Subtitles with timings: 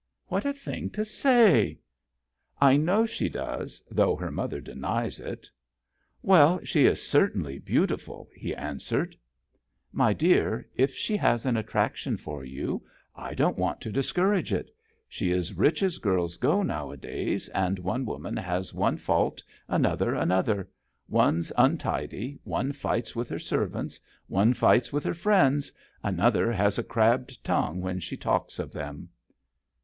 [0.33, 1.77] "What a thing to say!""
[2.69, 5.47] I know she does,'*though her mother denies it.""
[6.23, 9.11] Well, she is certainly beauti ful," he answered.
[9.11, 9.89] JOHN SHERMAN.
[9.91, 12.81] 6 1" My dear, if she has an attrac tion for you,
[13.15, 14.75] I don't want to discourage it.
[15.07, 20.67] She is rich as girls go nowadays; and one woman has one fault, another another:
[21.09, 25.71] one's untidy, one fights with her servants, one fights with her friends,
[26.01, 29.07] another has a crabbed tongue when she talks of them."